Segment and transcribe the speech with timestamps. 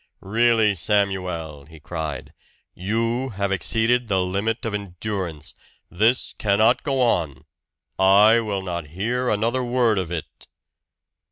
[0.23, 2.33] "Really, Samuel!" he cried.
[2.73, 5.53] "You have exceeded the limit of endurance.
[5.91, 7.45] This cannot go on!
[7.99, 10.47] I will not hear another word of it!"